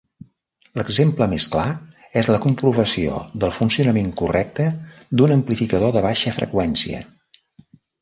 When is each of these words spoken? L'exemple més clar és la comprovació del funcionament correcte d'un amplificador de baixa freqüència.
L'exemple 0.79 1.27
més 1.33 1.45
clar 1.55 1.65
és 2.21 2.31
la 2.33 2.39
comprovació 2.47 3.21
del 3.45 3.55
funcionament 3.59 4.11
correcte 4.25 4.69
d'un 5.21 5.39
amplificador 5.39 5.97
de 5.99 6.07
baixa 6.11 6.39
freqüència. 6.43 7.09